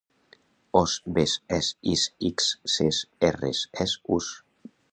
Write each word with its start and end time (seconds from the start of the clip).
Os, 0.81 0.91
bes, 1.17 1.33
es, 1.59 1.67
is, 1.93 2.05
ics, 2.31 2.49
ces, 2.77 3.03
erres, 3.31 3.63
es, 3.87 3.95
us. 4.19 4.35